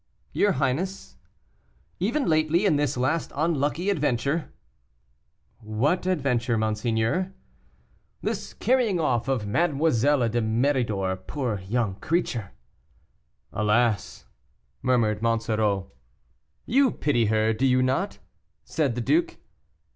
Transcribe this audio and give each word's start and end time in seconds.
"Your 0.33 0.53
highness" 0.53 1.15
"Even 1.99 2.25
lately, 2.27 2.65
in 2.65 2.75
this 2.75 2.97
last 2.97 3.31
unlucky 3.35 3.91
adventure" 3.91 4.51
"What 5.83 6.07
adventure, 6.07 6.57
monseigneur?" 6.57 7.35
"This 8.19 8.55
carrying 8.55 8.99
off 8.99 9.27
of 9.27 9.45
Mademoiselle 9.45 10.27
de 10.27 10.41
Méridor 10.41 11.19
poor 11.27 11.59
young 11.69 11.99
creature!" 11.99 12.49
"Alas!" 13.53 14.25
murmured 14.81 15.21
Monsoreau. 15.21 15.91
"You 16.65 16.89
pity 16.89 17.27
her, 17.27 17.53
do 17.53 17.67
you 17.67 17.83
not?" 17.83 18.17
said 18.63 18.95
the 18.95 19.01
duke. 19.01 19.37